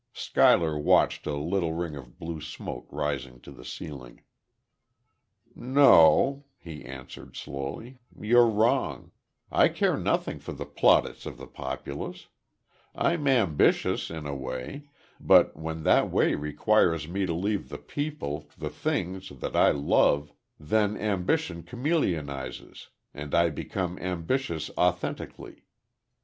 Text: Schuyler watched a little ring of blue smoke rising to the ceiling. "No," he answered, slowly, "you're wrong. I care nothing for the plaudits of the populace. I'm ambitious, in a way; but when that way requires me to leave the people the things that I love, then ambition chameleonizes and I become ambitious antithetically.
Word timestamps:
Schuyler 0.13 0.79
watched 0.79 1.27
a 1.27 1.35
little 1.35 1.73
ring 1.73 1.95
of 1.95 2.17
blue 2.17 2.41
smoke 2.41 2.87
rising 2.89 3.39
to 3.41 3.51
the 3.51 3.63
ceiling. 3.63 4.23
"No," 5.53 6.45
he 6.57 6.83
answered, 6.83 7.35
slowly, 7.35 7.99
"you're 8.19 8.47
wrong. 8.49 9.11
I 9.51 9.67
care 9.69 9.95
nothing 9.97 10.39
for 10.39 10.53
the 10.53 10.65
plaudits 10.65 11.27
of 11.27 11.37
the 11.37 11.45
populace. 11.45 12.29
I'm 12.95 13.27
ambitious, 13.27 14.09
in 14.09 14.25
a 14.25 14.33
way; 14.33 14.89
but 15.19 15.55
when 15.55 15.83
that 15.83 16.09
way 16.09 16.33
requires 16.33 17.07
me 17.07 17.27
to 17.27 17.33
leave 17.35 17.69
the 17.69 17.77
people 17.77 18.49
the 18.57 18.71
things 18.71 19.29
that 19.29 19.55
I 19.55 19.69
love, 19.69 20.33
then 20.59 20.97
ambition 20.97 21.61
chameleonizes 21.61 22.87
and 23.13 23.35
I 23.35 23.51
become 23.51 23.99
ambitious 23.99 24.71
antithetically. 24.79 25.65